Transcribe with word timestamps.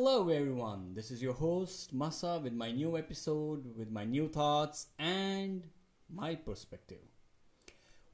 Hello, 0.00 0.28
everyone. 0.28 0.94
This 0.94 1.10
is 1.10 1.20
your 1.20 1.32
host, 1.32 1.92
Masa, 1.92 2.40
with 2.40 2.52
my 2.52 2.70
new 2.70 2.96
episode, 2.96 3.76
with 3.76 3.90
my 3.90 4.04
new 4.04 4.28
thoughts 4.28 4.86
and 4.96 5.64
my 6.08 6.36
perspective. 6.36 7.02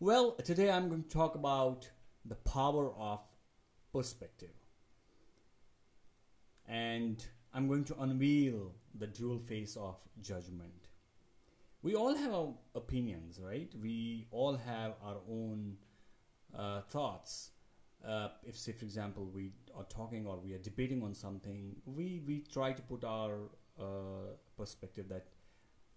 Well, 0.01 0.33
today 0.33 0.71
I'm 0.71 0.89
going 0.89 1.03
to 1.03 1.09
talk 1.11 1.35
about 1.35 1.91
the 2.25 2.37
power 2.37 2.91
of 2.97 3.21
perspective. 3.93 4.55
And 6.67 7.23
I'm 7.53 7.69
going 7.69 7.85
to 7.85 8.01
unveil 8.01 8.73
the 8.95 9.07
dual 9.07 9.39
face 9.39 9.77
of 9.77 9.97
judgment. 10.23 10.89
We 11.83 11.95
all 11.95 12.17
have 12.17 12.33
our 12.33 12.55
opinions, 12.75 13.39
right? 13.39 13.71
We 13.79 14.27
all 14.31 14.57
have 14.57 14.95
our 15.05 15.19
own 15.31 15.77
uh, 16.59 16.81
thoughts 16.89 17.51
uh, 18.07 18.29
if 18.45 18.57
say 18.57 18.73
for 18.73 18.85
example 18.85 19.31
we 19.35 19.51
are 19.77 19.85
talking 19.85 20.27
or 20.27 20.39
we 20.39 20.53
are 20.53 20.59
debating 20.59 21.03
on 21.03 21.15
something 21.15 21.75
we 21.87 22.23
we 22.27 22.45
try 22.53 22.73
to 22.73 22.83
put 22.83 23.05
our 23.05 23.35
uh, 23.81 24.35
perspective 24.57 25.09
that 25.09 25.27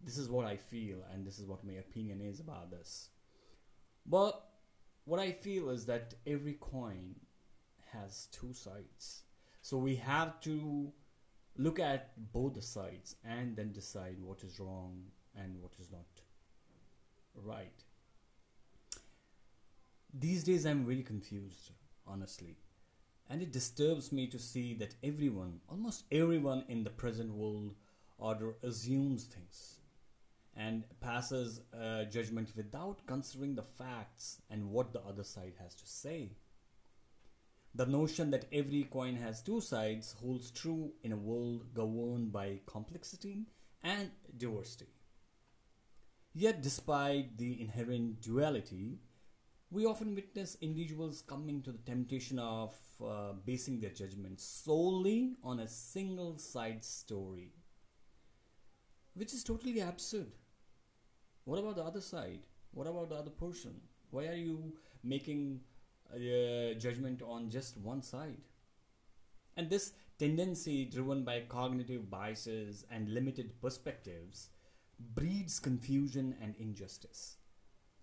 this 0.01 0.17
is 0.17 0.29
what 0.29 0.45
i 0.45 0.55
feel 0.55 0.97
and 1.13 1.25
this 1.25 1.39
is 1.39 1.45
what 1.45 1.63
my 1.63 1.73
opinion 1.73 2.21
is 2.21 2.39
about 2.39 2.71
this. 2.71 3.09
But 4.05 4.41
what 5.05 5.19
i 5.19 5.31
feel 5.31 5.69
is 5.69 5.85
that 5.85 6.13
every 6.25 6.53
coin 6.53 7.15
has 7.91 8.27
two 8.31 8.53
sides. 8.53 9.23
So 9.61 9.77
we 9.77 9.95
have 9.95 10.39
to 10.41 10.91
look 11.57 11.79
at 11.79 12.11
both 12.31 12.53
the 12.53 12.61
sides 12.61 13.15
and 13.25 13.55
then 13.55 13.71
decide 13.71 14.17
what 14.21 14.43
is 14.43 14.59
wrong 14.59 15.03
and 15.35 15.61
what 15.61 15.71
is 15.79 15.91
not 15.91 16.05
right. 17.35 17.83
These 20.13 20.43
days 20.45 20.65
i'm 20.65 20.85
very 20.85 21.03
confused 21.03 21.71
honestly. 22.07 22.57
And 23.29 23.41
it 23.41 23.51
disturbs 23.51 24.11
me 24.11 24.27
to 24.27 24.39
see 24.39 24.73
that 24.75 24.95
everyone, 25.03 25.59
almost 25.69 26.05
everyone 26.11 26.63
in 26.69 26.83
the 26.83 26.89
present 26.89 27.33
world 27.33 27.75
order 28.17 28.55
assumes 28.63 29.25
things 29.25 29.79
and 30.55 30.85
passes 31.01 31.61
judgment 32.09 32.49
without 32.55 33.05
considering 33.05 33.55
the 33.55 33.63
facts 33.63 34.41
and 34.49 34.71
what 34.71 34.93
the 34.93 35.01
other 35.01 35.23
side 35.23 35.53
has 35.61 35.75
to 35.75 35.85
say. 35.85 36.31
The 37.75 37.85
notion 37.85 38.31
that 38.31 38.45
every 38.51 38.83
coin 38.83 39.17
has 39.17 39.43
two 39.43 39.61
sides 39.61 40.15
holds 40.19 40.49
true 40.49 40.93
in 41.03 41.11
a 41.11 41.17
world 41.17 41.73
governed 41.75 42.31
by 42.31 42.61
complexity 42.65 43.45
and 43.83 44.09
diversity. 44.35 44.87
Yet, 46.33 46.63
despite 46.63 47.37
the 47.37 47.61
inherent 47.61 48.21
duality, 48.21 48.99
we 49.69 49.85
often 49.85 50.15
witness 50.15 50.57
individuals 50.61 51.21
coming 51.21 51.61
to 51.61 51.71
the 51.71 51.79
temptation 51.79 52.39
of 52.39 52.73
uh, 53.03 53.33
basing 53.45 53.79
their 53.79 53.89
judgment 53.89 54.39
solely 54.39 55.33
on 55.43 55.59
a 55.59 55.67
single 55.67 56.37
side 56.37 56.85
story, 56.85 57.51
which 59.13 59.33
is 59.33 59.43
totally 59.43 59.81
absurd. 59.81 60.31
What 61.43 61.59
about 61.59 61.75
the 61.75 61.83
other 61.83 62.01
side? 62.01 62.47
What 62.71 62.87
about 62.87 63.09
the 63.09 63.15
other 63.15 63.29
person? 63.29 63.81
Why 64.11 64.27
are 64.27 64.35
you 64.35 64.73
making 65.03 65.59
a 66.15 66.75
judgment 66.79 67.21
on 67.21 67.49
just 67.49 67.77
one 67.77 68.01
side? 68.01 68.41
And 69.57 69.69
this 69.69 69.93
tendency, 70.17 70.85
driven 70.85 71.23
by 71.23 71.41
cognitive 71.41 72.09
biases 72.09 72.85
and 72.89 73.09
limited 73.09 73.59
perspectives, 73.61 74.49
breeds 75.13 75.59
confusion 75.59 76.35
and 76.41 76.55
injustice 76.57 77.37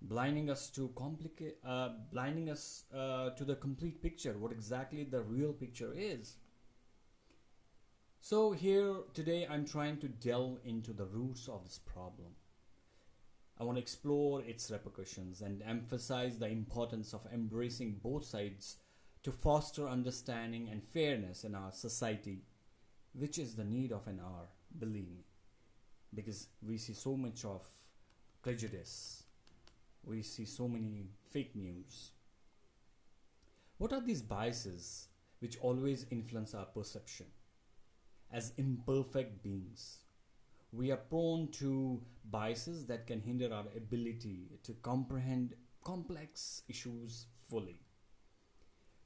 blinding 0.03 0.51
us 0.51 0.69
to 0.71 0.91
complicate 0.97 1.57
uh, 1.67 1.91
blinding 2.13 2.51
us 2.51 2.85
uh, 2.95 3.31
to 3.31 3.45
the 3.45 3.55
complete 3.55 4.03
picture 4.03 4.37
what 4.39 4.53
exactly 4.53 5.05
the 5.05 5.23
real 5.23 5.53
picture 5.53 5.93
is. 5.97 6.37
So 8.21 8.53
here 8.53 8.95
today 9.13 9.47
i'm 9.51 9.67
trying 9.67 9.99
to 9.99 10.09
delve 10.09 10.59
into 10.65 10.93
the 10.93 11.07
roots 11.07 11.49
of 11.49 11.65
this 11.65 11.79
problem. 11.79 12.35
I 13.59 13.65
want 13.65 13.77
to 13.77 13.83
explore 13.83 14.43
its 14.43 14.71
repercussions 14.71 15.41
and 15.41 15.63
emphasize 15.63 16.39
the 16.39 16.49
importance 16.49 17.15
of 17.15 17.27
embracing 17.33 18.01
both 18.03 18.25
sides 18.25 18.79
to 19.23 19.31
foster 19.33 19.89
understanding 19.89 20.69
and 20.71 20.83
fairness 20.83 21.45
in 21.45 21.55
our 21.55 21.73
society 21.73 22.43
which 23.15 23.39
is 23.39 23.55
the 23.55 23.65
need 23.65 23.93
of 23.93 24.07
an 24.07 24.21
hour 24.21 24.49
believe 24.79 25.09
me 25.09 25.25
because 26.15 26.49
we 26.63 26.79
see 26.79 26.93
so 26.93 27.17
much 27.17 27.45
of 27.45 27.63
prejudice 28.43 29.24
we 30.07 30.23
see 30.23 30.45
so 30.45 30.69
many 30.69 31.09
fake 31.33 31.55
news. 31.55 32.11
What 33.79 33.93
are 33.93 34.01
these 34.01 34.23
biases 34.23 35.09
which 35.41 35.59
always 35.59 36.07
influence 36.11 36.55
our 36.55 36.67
perception? 36.67 37.27
As 38.33 38.53
imperfect 38.57 39.43
beings, 39.43 39.99
we 40.73 40.91
are 40.91 40.97
prone 40.97 41.49
to 41.53 42.01
biases 42.31 42.87
that 42.87 43.07
can 43.07 43.21
hinder 43.21 43.53
our 43.53 43.67
ability 43.77 44.59
to 44.65 44.73
comprehend 44.83 45.55
complex 45.85 46.63
issues 46.69 47.27
fully. 47.49 47.81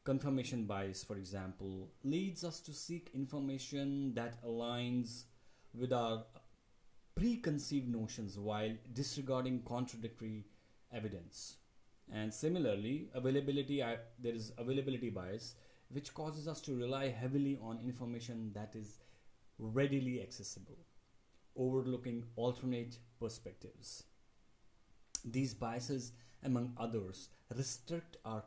Confirmation 0.04 0.64
bias, 0.64 1.04
for 1.04 1.16
example, 1.16 1.90
leads 2.04 2.42
us 2.44 2.60
to 2.60 2.72
seek 2.72 3.10
information 3.12 4.14
that 4.14 4.42
aligns 4.42 5.24
with 5.74 5.92
our 5.92 6.24
preconceived 7.14 7.88
notions 7.88 8.38
while 8.38 8.72
disregarding 8.94 9.60
contradictory 9.68 10.46
evidence. 10.92 11.56
And 12.12 12.32
similarly, 12.32 13.10
availability 13.14 13.82
there 14.18 14.34
is 14.34 14.52
availability 14.56 15.10
bias, 15.10 15.54
which 15.90 16.14
causes 16.14 16.48
us 16.48 16.60
to 16.62 16.74
rely 16.74 17.08
heavily 17.08 17.58
on 17.62 17.80
information 17.84 18.52
that 18.54 18.74
is 18.74 18.98
readily 19.58 20.22
accessible, 20.22 20.78
overlooking 21.56 22.24
alternate 22.36 22.98
perspectives. 23.20 24.04
These 25.24 25.54
biases, 25.54 26.12
among 26.44 26.74
others, 26.78 27.28
restrict 27.54 28.18
our 28.24 28.42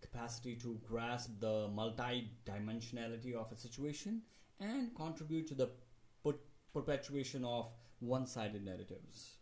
capacity 0.00 0.54
to 0.56 0.80
grasp 0.86 1.30
the 1.40 1.68
multidimensionality 1.68 3.34
of 3.34 3.50
a 3.50 3.56
situation 3.56 4.22
and 4.60 4.94
contribute 4.94 5.48
to 5.48 5.54
the 5.54 5.70
perpetuation 6.72 7.44
of 7.44 7.68
one 8.00 8.26
sided 8.26 8.64
narratives. 8.64 9.36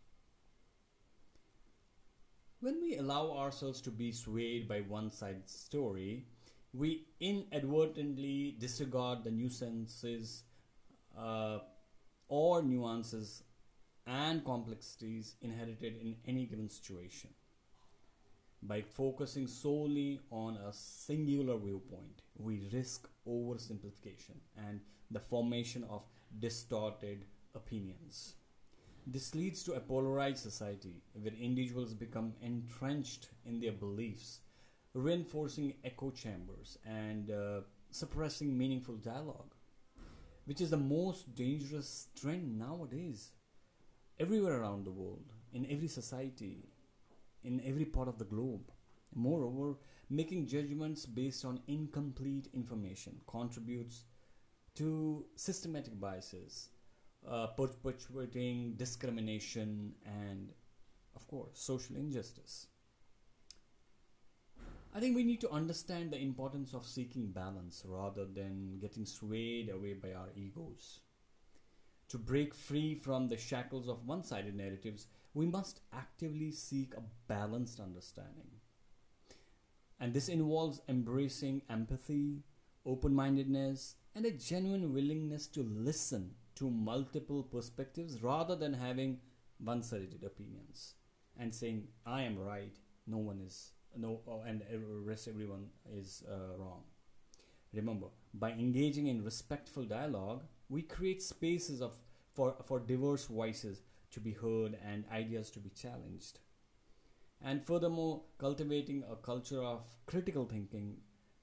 When 2.62 2.80
we 2.80 2.96
allow 2.96 3.32
ourselves 3.32 3.80
to 3.80 3.90
be 3.90 4.12
swayed 4.12 4.68
by 4.68 4.82
one 4.82 5.10
side 5.10 5.50
story, 5.50 6.26
we 6.72 7.08
inadvertently 7.18 8.54
disregard 8.56 9.24
the 9.24 9.32
nuances 9.32 10.44
uh, 11.18 11.58
or 12.28 12.62
nuances 12.62 13.42
and 14.06 14.44
complexities 14.44 15.34
inherited 15.42 15.96
in 16.00 16.14
any 16.24 16.46
given 16.46 16.68
situation. 16.68 17.30
By 18.62 18.82
focusing 18.82 19.48
solely 19.48 20.20
on 20.30 20.56
a 20.56 20.72
singular 20.72 21.58
viewpoint, 21.58 22.22
we 22.36 22.68
risk 22.72 23.08
oversimplification 23.26 24.38
and 24.56 24.78
the 25.10 25.18
formation 25.18 25.82
of 25.90 26.04
distorted 26.38 27.24
opinions. 27.56 28.34
This 29.06 29.34
leads 29.34 29.64
to 29.64 29.72
a 29.72 29.80
polarized 29.80 30.38
society 30.38 31.02
where 31.20 31.34
individuals 31.34 31.92
become 31.92 32.34
entrenched 32.40 33.30
in 33.44 33.58
their 33.58 33.72
beliefs, 33.72 34.40
reinforcing 34.94 35.74
echo 35.84 36.10
chambers 36.12 36.78
and 36.86 37.30
uh, 37.30 37.60
suppressing 37.90 38.56
meaningful 38.56 38.94
dialogue, 38.94 39.54
which 40.44 40.60
is 40.60 40.70
the 40.70 40.76
most 40.76 41.34
dangerous 41.34 42.08
trend 42.14 42.56
nowadays. 42.56 43.32
Everywhere 44.20 44.60
around 44.60 44.84
the 44.84 44.92
world, 44.92 45.32
in 45.52 45.66
every 45.68 45.88
society, 45.88 46.68
in 47.42 47.60
every 47.66 47.84
part 47.84 48.06
of 48.06 48.18
the 48.18 48.24
globe. 48.24 48.70
Moreover, 49.14 49.78
making 50.10 50.46
judgments 50.46 51.06
based 51.06 51.44
on 51.44 51.60
incomplete 51.66 52.48
information 52.54 53.20
contributes 53.26 54.04
to 54.76 55.24
systematic 55.34 55.98
biases 56.00 56.68
uh, 57.28 57.48
perpetuating 57.48 58.74
discrimination 58.76 59.92
and, 60.04 60.50
of 61.14 61.26
course, 61.28 61.50
social 61.54 61.96
injustice. 61.96 62.66
I 64.94 65.00
think 65.00 65.16
we 65.16 65.24
need 65.24 65.40
to 65.40 65.50
understand 65.50 66.10
the 66.10 66.20
importance 66.20 66.74
of 66.74 66.84
seeking 66.84 67.28
balance 67.28 67.82
rather 67.86 68.26
than 68.26 68.78
getting 68.78 69.06
swayed 69.06 69.70
away 69.70 69.94
by 69.94 70.12
our 70.12 70.28
egos. 70.36 71.00
To 72.10 72.18
break 72.18 72.52
free 72.52 72.94
from 72.94 73.28
the 73.28 73.38
shackles 73.38 73.88
of 73.88 74.06
one 74.06 74.22
sided 74.22 74.54
narratives, 74.54 75.06
we 75.32 75.46
must 75.46 75.80
actively 75.94 76.52
seek 76.52 76.92
a 76.94 77.02
balanced 77.26 77.80
understanding. 77.80 78.50
And 79.98 80.12
this 80.12 80.28
involves 80.28 80.82
embracing 80.88 81.62
empathy, 81.70 82.42
open 82.84 83.14
mindedness, 83.14 83.94
and 84.14 84.26
a 84.26 84.30
genuine 84.30 84.92
willingness 84.92 85.46
to 85.48 85.62
listen 85.62 86.34
to 86.62 86.70
multiple 86.70 87.42
perspectives 87.42 88.22
rather 88.22 88.54
than 88.54 88.72
having 88.72 89.18
one 89.58 89.82
sided 89.82 90.22
opinions 90.24 90.94
and 91.36 91.52
saying, 91.52 91.88
I 92.06 92.22
am 92.22 92.38
right, 92.38 92.76
no 93.04 93.18
one 93.18 93.40
is, 93.44 93.72
no, 93.96 94.20
oh, 94.28 94.42
and 94.46 94.62
rest 95.04 95.26
everyone 95.26 95.66
is 95.92 96.22
uh, 96.30 96.56
wrong. 96.56 96.84
Remember, 97.74 98.06
by 98.32 98.52
engaging 98.52 99.08
in 99.08 99.24
respectful 99.24 99.82
dialogue, 99.82 100.44
we 100.68 100.82
create 100.82 101.20
spaces 101.20 101.82
of, 101.82 101.94
for, 102.32 102.54
for 102.64 102.78
diverse 102.78 103.24
voices 103.26 103.82
to 104.12 104.20
be 104.20 104.30
heard 104.30 104.78
and 104.86 105.04
ideas 105.12 105.50
to 105.50 105.58
be 105.58 105.70
challenged. 105.70 106.38
And 107.44 107.60
furthermore, 107.60 108.22
cultivating 108.38 109.02
a 109.10 109.16
culture 109.16 109.64
of 109.64 109.84
critical 110.06 110.44
thinking, 110.44 110.98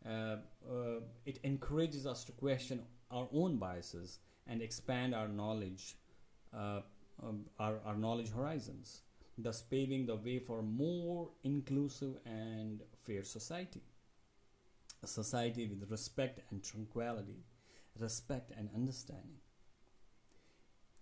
uh, 0.06 0.38
uh, 0.66 1.02
it 1.26 1.40
encourages 1.44 2.08
us 2.08 2.24
to 2.24 2.32
question 2.32 2.84
our 3.12 3.28
own 3.34 3.58
biases 3.58 4.20
and 4.50 4.62
expand 4.62 5.14
our 5.14 5.28
knowledge, 5.28 5.96
uh, 6.56 6.82
um, 7.22 7.46
our, 7.60 7.80
our 7.86 7.96
knowledge 7.96 8.32
horizons, 8.32 9.02
thus 9.38 9.62
paving 9.62 10.06
the 10.06 10.16
way 10.16 10.40
for 10.40 10.62
more 10.62 11.30
inclusive 11.44 12.16
and 12.26 12.82
fair 13.06 13.24
society. 13.24 13.84
A 15.04 15.08
society 15.08 15.68
with 15.68 15.90
respect 15.90 16.42
and 16.52 16.64
tranquility, 16.64 17.46
respect 17.98 18.52
and 18.58 18.70
understanding. 18.76 19.40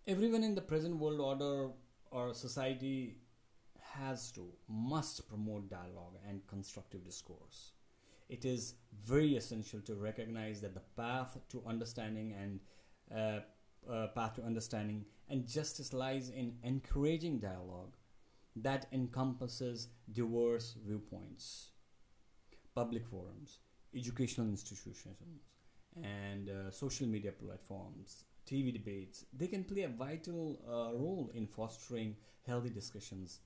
Everyone 0.06 0.44
in 0.44 0.56
the 0.56 0.62
present 0.62 0.98
world 0.98 1.20
order 1.20 1.70
or 2.12 2.34
society 2.34 3.18
has 3.80 4.32
to, 4.32 4.48
must 4.68 5.28
promote 5.28 5.70
dialogue 5.70 6.18
and 6.28 6.46
constructive 6.48 7.04
discourse. 7.04 7.72
It 8.30 8.46
is 8.46 8.76
very 9.06 9.36
essential 9.36 9.80
to 9.82 9.96
recognize 9.96 10.62
that 10.62 10.74
the 10.74 10.82
path 10.96 11.38
to 11.50 11.64
understanding 11.66 12.36
and 12.40 12.60
uh, 13.16 13.40
uh, 13.90 14.08
path 14.08 14.36
to 14.36 14.44
understanding 14.44 15.06
and 15.30 15.48
justice 15.48 15.94
lies 15.94 16.30
in 16.30 16.54
encouraging 16.64 17.40
dialogue 17.40 17.96
that 18.56 18.88
encompasses 18.92 19.90
diverse 20.12 20.76
viewpoints, 20.86 21.72
public 22.76 23.06
forums, 23.06 23.60
educational 23.96 24.48
institutions, 24.48 25.18
and 26.04 26.50
uh, 26.50 26.72
social 26.72 27.08
media 27.08 27.32
platforms, 27.32 28.26
TV 28.46 28.72
debates. 28.72 29.26
They 29.34 29.48
can 29.48 29.64
play 29.64 29.84
a 29.84 29.90
vital 29.90 30.60
uh, 30.68 30.94
role 30.94 31.32
in 31.34 31.48
fostering 31.48 32.16
healthy 32.46 32.70
discussions 32.70 33.40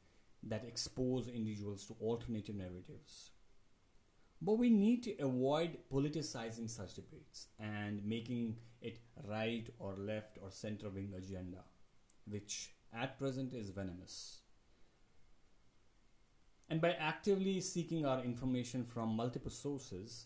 that 0.44 0.66
expose 0.66 1.28
individuals 1.28 1.86
to 1.86 1.96
alternative 2.02 2.56
narratives. 2.56 3.31
But 4.42 4.54
we 4.58 4.72
need 4.72 5.04
to 5.04 5.18
avoid 5.20 5.78
politicizing 5.92 6.70
such 6.70 6.96
debates 6.96 7.48
and 7.60 8.04
making 8.04 8.58
it 8.82 9.00
right 9.28 9.70
or 9.78 9.96
left 9.96 10.40
or 10.42 10.50
center 10.50 10.90
wing 10.90 11.14
agenda, 11.16 11.64
which 12.28 12.72
at 12.92 13.20
present 13.20 13.54
is 13.54 13.70
venomous. 13.70 14.40
And 16.70 16.82
by 16.82 16.94
actively 16.94 17.62
seeking 17.62 18.06
our 18.06 18.24
information 18.24 18.84
from 18.84 19.16
multiple 19.16 19.52
sources, 19.52 20.26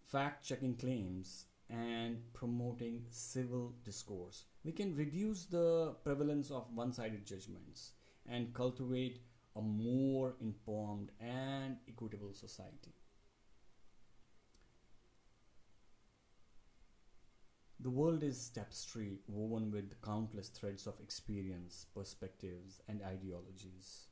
fact 0.00 0.46
checking 0.46 0.76
claims, 0.76 1.46
and 1.68 2.18
promoting 2.32 3.04
civil 3.10 3.74
discourse, 3.84 4.44
we 4.62 4.70
can 4.72 4.94
reduce 4.94 5.46
the 5.46 5.96
prevalence 6.04 6.50
of 6.50 6.72
one 6.72 6.92
sided 6.92 7.26
judgments 7.26 7.92
and 8.28 8.54
cultivate 8.54 9.20
a 9.56 9.60
more 9.60 10.34
informed 10.40 11.10
and 11.20 11.76
equitable 11.88 12.32
society. 12.32 12.94
The 17.86 17.92
world 17.92 18.24
is 18.24 18.48
tapestry 18.48 19.20
woven 19.28 19.70
with 19.70 20.02
countless 20.02 20.48
threads 20.48 20.88
of 20.88 20.98
experience, 20.98 21.86
perspectives, 21.94 22.80
and 22.88 23.00
ideologies. 23.00 24.08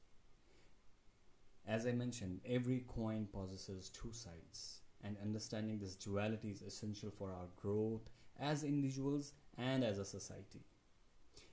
As 1.66 1.84
I 1.84 1.90
mentioned, 1.90 2.40
every 2.46 2.84
coin 2.86 3.26
possesses 3.32 3.90
two 3.90 4.12
sides, 4.12 4.82
and 5.02 5.16
understanding 5.20 5.80
this 5.80 5.96
duality 5.96 6.52
is 6.52 6.62
essential 6.62 7.10
for 7.10 7.32
our 7.32 7.48
growth 7.56 8.08
as 8.38 8.62
individuals 8.62 9.32
and 9.58 9.82
as 9.82 9.98
a 9.98 10.04
society. 10.04 10.60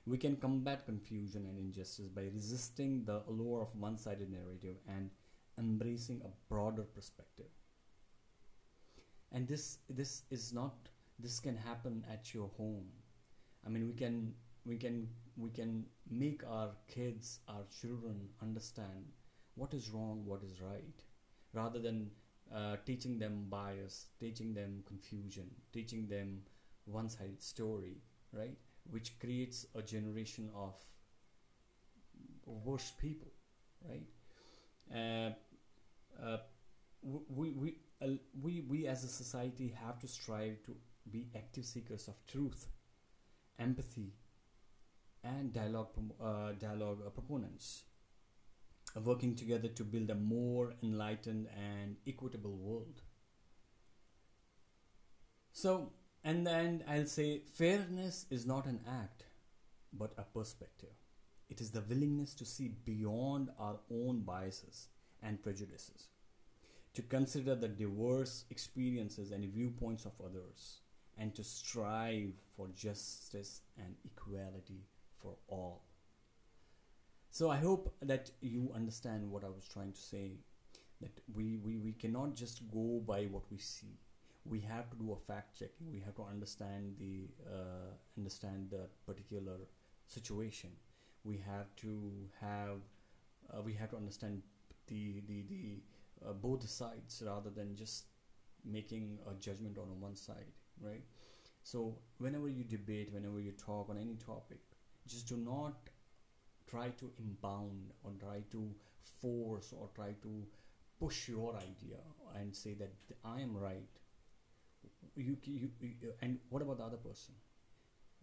We 0.06 0.16
can 0.16 0.36
combat 0.36 0.86
confusion 0.86 1.44
and 1.46 1.58
injustice 1.58 2.06
by 2.06 2.30
resisting 2.32 3.04
the 3.04 3.22
allure 3.26 3.62
of 3.62 3.74
one 3.74 3.98
sided 3.98 4.30
narrative 4.30 4.76
and 4.86 5.10
embracing 5.58 6.22
a 6.24 6.30
broader 6.48 6.84
perspective. 6.84 7.50
And 9.32 9.48
this, 9.48 9.78
this 9.90 10.22
is 10.30 10.52
not 10.52 10.88
this 11.18 11.40
can 11.40 11.56
happen 11.56 12.04
at 12.12 12.34
your 12.34 12.48
home. 12.56 12.86
I 13.66 13.68
mean 13.68 13.86
we 13.86 13.94
can 13.94 14.34
we 14.64 14.76
can 14.76 15.08
we 15.36 15.50
can 15.50 15.86
make 16.10 16.42
our 16.48 16.70
kids 16.88 17.40
our 17.48 17.64
children 17.80 18.28
understand 18.42 19.06
what 19.54 19.74
is 19.74 19.90
wrong 19.90 20.22
what 20.26 20.42
is 20.42 20.60
right 20.60 21.02
rather 21.52 21.78
than 21.78 22.10
uh, 22.54 22.76
teaching 22.84 23.18
them 23.18 23.46
bias 23.48 24.06
teaching 24.20 24.52
them 24.54 24.82
confusion 24.86 25.48
teaching 25.72 26.06
them 26.08 26.42
one-sided 26.84 27.42
story 27.42 27.96
right? 28.32 28.56
Which 28.90 29.18
creates 29.20 29.66
a 29.74 29.82
generation 29.82 30.50
of 30.54 30.74
worse 32.46 32.92
people 33.00 33.28
right? 33.88 34.06
Uh, 34.94 35.30
uh, 36.24 36.38
we, 37.02 37.50
we, 37.50 37.76
uh, 38.00 38.06
we, 38.40 38.60
we 38.68 38.86
as 38.86 39.04
a 39.04 39.08
society 39.08 39.74
have 39.84 39.98
to 40.00 40.08
strive 40.08 40.62
to 40.64 40.76
be 41.10 41.28
active 41.34 41.64
seekers 41.64 42.08
of 42.08 42.14
truth, 42.26 42.66
empathy, 43.58 44.14
and 45.24 45.52
dialogue, 45.52 45.88
uh, 46.20 46.52
dialogue 46.58 47.00
uh, 47.06 47.10
proponents, 47.10 47.84
working 49.04 49.34
together 49.34 49.68
to 49.68 49.84
build 49.84 50.10
a 50.10 50.14
more 50.14 50.74
enlightened 50.82 51.46
and 51.56 51.96
equitable 52.06 52.56
world. 52.56 53.02
So, 55.52 55.92
and 56.24 56.46
then 56.46 56.82
I'll 56.88 57.06
say 57.06 57.42
fairness 57.54 58.26
is 58.30 58.46
not 58.46 58.66
an 58.66 58.80
act, 58.88 59.24
but 59.92 60.12
a 60.16 60.22
perspective. 60.22 60.94
It 61.48 61.60
is 61.60 61.70
the 61.70 61.82
willingness 61.82 62.34
to 62.34 62.46
see 62.46 62.68
beyond 62.68 63.50
our 63.58 63.78
own 63.90 64.20
biases 64.20 64.88
and 65.22 65.42
prejudices, 65.42 66.08
to 66.94 67.02
consider 67.02 67.54
the 67.54 67.68
diverse 67.68 68.44
experiences 68.50 69.30
and 69.30 69.44
viewpoints 69.44 70.06
of 70.06 70.12
others, 70.24 70.80
and 71.18 71.34
to 71.34 71.44
strive 71.44 72.32
for 72.56 72.68
justice 72.74 73.60
and 73.78 73.94
equality 74.04 74.82
for 75.20 75.36
all. 75.48 75.82
So 77.30 77.50
I 77.50 77.56
hope 77.56 77.94
that 78.02 78.30
you 78.40 78.70
understand 78.74 79.30
what 79.30 79.44
I 79.44 79.48
was 79.48 79.66
trying 79.66 79.92
to 79.92 80.00
say. 80.00 80.32
That 81.00 81.18
we, 81.34 81.56
we, 81.56 81.78
we 81.78 81.92
cannot 81.92 82.34
just 82.34 82.62
go 82.70 83.02
by 83.06 83.24
what 83.24 83.42
we 83.50 83.58
see. 83.58 83.98
We 84.44 84.60
have 84.60 84.90
to 84.90 84.96
do 84.96 85.12
a 85.12 85.32
fact 85.32 85.58
checking. 85.58 85.90
We 85.92 86.00
have 86.00 86.14
to 86.16 86.24
understand 86.24 86.96
the 86.98 87.28
uh, 87.46 87.94
understand 88.18 88.68
the 88.70 88.88
particular 89.06 89.56
situation. 90.06 90.70
We 91.24 91.38
have 91.38 91.74
to 91.76 92.12
have 92.40 92.80
uh, 93.52 93.62
we 93.62 93.72
have 93.74 93.90
to 93.90 93.96
understand 93.96 94.42
the 94.86 95.22
the, 95.26 95.42
the 95.48 95.82
uh, 96.28 96.32
both 96.32 96.68
sides 96.68 97.22
rather 97.24 97.50
than 97.50 97.76
just 97.76 98.04
making 98.64 99.18
a 99.30 99.34
judgment 99.40 99.78
on 99.78 100.00
one 100.00 100.16
side 100.16 100.52
right? 100.80 101.04
So 101.62 101.98
whenever 102.18 102.48
you 102.48 102.64
debate 102.64 103.12
whenever 103.12 103.40
you 103.40 103.52
talk 103.52 103.88
on 103.90 103.98
any 103.98 104.16
topic 104.16 104.58
just 105.06 105.28
do 105.28 105.36
not 105.36 105.90
try 106.68 106.88
to 106.90 107.10
impound 107.18 107.90
or 108.02 108.12
try 108.20 108.42
to 108.50 108.74
force 109.20 109.72
or 109.78 109.88
try 109.94 110.14
to 110.22 110.46
push 110.98 111.28
your 111.28 111.56
idea 111.56 111.98
and 112.36 112.54
say 112.54 112.74
that 112.74 112.92
i 113.24 113.40
am 113.40 113.56
right. 113.56 113.88
You, 115.16 115.36
you, 115.44 115.70
you 115.80 116.12
and 116.20 116.38
what 116.48 116.62
about 116.62 116.78
the 116.78 116.84
other 116.84 116.96
person? 116.96 117.34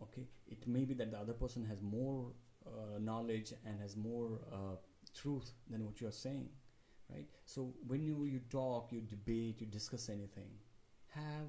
Okay? 0.01 0.27
It 0.47 0.67
may 0.67 0.85
be 0.85 0.93
that 0.95 1.11
the 1.11 1.17
other 1.17 1.33
person 1.33 1.65
has 1.65 1.81
more 1.81 2.31
uh, 2.65 2.99
knowledge 2.99 3.53
and 3.65 3.79
has 3.79 3.95
more 3.95 4.39
uh, 4.51 4.75
truth 5.13 5.51
than 5.69 5.85
what 5.85 6.01
you 6.01 6.07
are 6.07 6.11
saying 6.11 6.49
right? 7.11 7.27
So 7.45 7.73
when 7.87 8.03
you, 8.03 8.25
you 8.25 8.41
talk 8.49 8.91
you 8.91 9.01
debate 9.01 9.61
you 9.61 9.67
discuss 9.67 10.09
anything 10.09 10.51
have 11.09 11.47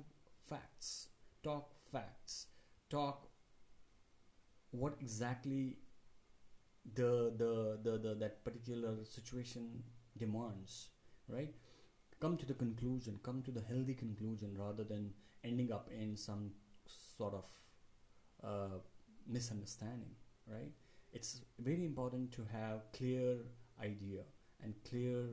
facts. 0.48 1.08
Talk 1.42 1.70
facts. 1.90 2.46
Talk 2.90 3.28
what 4.72 4.94
exactly 5.00 5.76
the, 6.94 7.32
the 7.36 7.78
the 7.82 7.98
the 7.98 8.14
that 8.16 8.44
particular 8.44 9.04
situation 9.04 9.82
demands 10.18 10.88
right? 11.28 11.54
Come 12.20 12.36
to 12.36 12.46
the 12.46 12.54
conclusion 12.54 13.18
come 13.22 13.42
to 13.42 13.50
the 13.50 13.62
healthy 13.62 13.94
conclusion 13.94 14.56
rather 14.58 14.84
than 14.84 15.12
ending 15.44 15.72
up 15.72 15.88
in 15.90 16.16
some 16.16 16.50
sort 16.86 17.34
of 17.34 17.46
uh, 18.44 18.78
misunderstanding 19.26 20.14
right? 20.46 20.72
It's 21.12 21.40
very 21.58 21.84
important 21.84 22.32
to 22.32 22.46
have 22.52 22.92
clear 22.92 23.36
idea 23.82 24.22
and 24.62 24.74
clear 24.88 25.30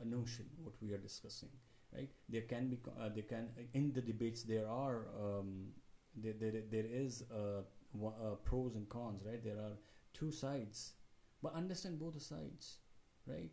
uh, 0.00 0.04
notion 0.04 0.46
what 0.62 0.74
we 0.80 0.92
are 0.92 0.98
discussing 0.98 1.50
right? 1.94 2.10
There 2.28 2.42
can 2.42 2.68
be 2.68 2.78
uh, 3.00 3.08
there 3.14 3.24
can 3.24 3.48
in 3.74 3.92
the 3.92 4.00
debates 4.00 4.42
there 4.42 4.68
are 4.68 5.08
um, 5.18 5.68
there, 6.16 6.34
there, 6.38 6.62
there 6.70 6.86
is 6.86 7.24
uh, 7.32 7.62
uh, 8.06 8.34
pros 8.44 8.74
and 8.74 8.88
cons 8.88 9.22
right? 9.26 9.42
There 9.42 9.58
are 9.58 9.76
two 10.14 10.30
sides. 10.30 10.92
But 11.42 11.54
understand 11.54 11.98
both 11.98 12.14
the 12.14 12.20
sides 12.20 12.78
right? 13.26 13.50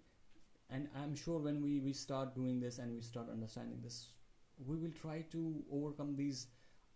And 0.69 0.89
i'm 1.01 1.15
sure 1.15 1.39
when 1.39 1.61
we, 1.61 1.79
we 1.79 1.93
start 1.93 2.35
doing 2.35 2.59
this 2.59 2.77
and 2.77 2.93
we 2.93 3.01
start 3.01 3.29
understanding 3.29 3.79
this 3.81 4.09
we 4.65 4.77
will 4.77 4.91
try 4.91 5.21
to 5.31 5.63
overcome 5.71 6.15
these 6.15 6.47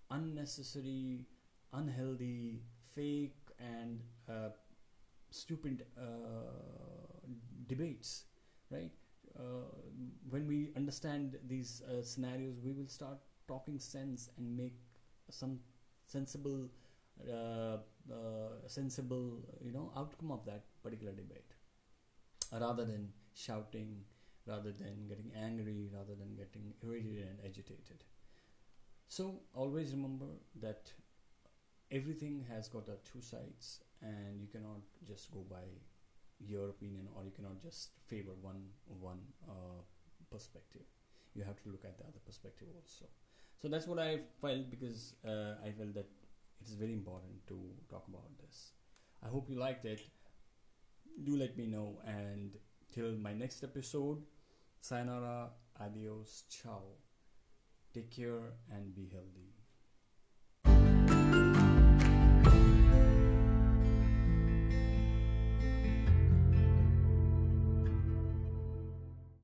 unnecessary, 0.10 1.26
unhealthy, 1.74 2.62
fake, 2.96 3.36
and 3.60 4.02
uh, 4.30 4.50
stupid 5.30 5.86
uh, 5.98 6.02
debates, 7.68 8.26
right? 8.70 8.92
Uh, 9.38 9.44
when 10.30 10.48
we 10.48 10.72
understand 10.76 11.38
these 11.48 11.82
uh, 11.90 12.02
scenarios, 12.04 12.60
we 12.64 12.74
will 12.74 12.88
start 12.88 13.18
talking 13.48 13.80
sense 13.80 14.30
and 14.38 14.58
make 14.58 14.76
some 15.30 15.60
sensible, 16.06 16.70
uh, 17.32 17.78
sensible, 18.68 19.40
you 19.64 19.72
know, 19.72 19.92
outcome 19.96 20.32
of 20.32 20.46
that 20.46 20.64
particular 20.84 21.14
debate, 21.14 21.54
rather 22.52 22.86
than 22.86 23.10
shouting, 23.34 24.04
rather 24.46 24.72
than 24.72 25.08
getting 25.08 25.32
angry, 25.42 25.90
rather 25.94 26.16
than 26.16 26.36
getting 26.36 26.74
irritated 26.84 27.28
and 27.30 27.40
agitated. 27.46 28.04
So 29.08 29.42
always 29.54 29.92
remember 29.92 30.26
that 30.62 30.92
everything 31.90 32.46
has 32.50 32.68
got 32.68 32.90
a 32.90 32.98
two 33.10 33.22
sides, 33.22 33.82
and 34.02 34.42
you 34.42 34.48
cannot 34.48 34.82
just 35.08 35.32
go 35.32 35.46
by 35.50 35.64
your 36.48 36.70
opinion, 36.70 37.08
or 37.16 37.24
you 37.24 37.32
cannot 37.32 37.62
just 37.62 37.92
favor 38.08 38.32
one 38.42 38.62
one 39.00 39.20
uh, 39.48 39.82
perspective. 40.32 40.84
You 41.34 41.44
have 41.44 41.62
to 41.64 41.70
look 41.70 41.86
at 41.86 41.98
the 41.98 42.04
other 42.04 42.20
perspective 42.26 42.68
also. 42.76 43.06
So 43.62 43.68
that's 43.68 43.88
what 43.88 44.00
I 44.00 44.20
felt 44.42 44.70
because 44.70 45.16
uh, 45.26 45.56
I 45.64 45.72
felt 45.72 45.94
that 45.94 46.10
it 46.60 46.68
is 46.68 46.74
very 46.76 46.94
important 46.94 47.46
to 47.48 47.60
talk 47.90 48.08
about 48.08 48.30
this. 48.44 48.72
I 49.24 49.28
hope 49.30 49.50
you 49.50 49.58
liked 49.60 49.86
it. 49.86 50.02
Do 51.24 51.38
let 51.38 51.58
me 51.58 51.68
know, 51.68 52.00
and 52.06 52.58
till 52.92 53.12
my 53.18 53.34
next 53.34 53.64
episode, 53.64 54.24
sayonara, 54.82 55.50
adios, 55.80 56.44
ciao. 56.50 56.84
Take 57.94 58.10
care 58.10 58.54
and 58.72 58.96
be 58.96 59.10
healthy. 59.12 59.61